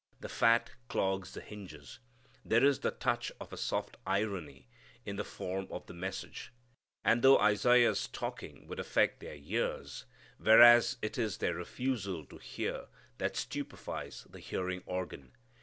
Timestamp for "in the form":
5.05-5.67